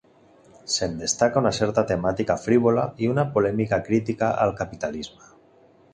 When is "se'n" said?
0.75-0.95